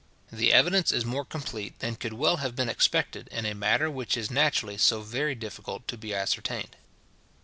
The 0.31 0.51
evidence 0.51 0.91
is 0.91 1.05
more 1.05 1.23
complete 1.23 1.77
than 1.77 1.95
could 1.95 2.13
well 2.13 2.37
have 2.37 2.55
been 2.55 2.69
expected 2.69 3.27
in 3.27 3.45
a 3.45 3.53
matter 3.53 3.87
which 3.87 4.17
is 4.17 4.31
naturally 4.31 4.79
so 4.79 5.01
very 5.01 5.35
difficult 5.35 5.87
to 5.89 5.95
be 5.95 6.11
ascertained. 6.11 6.75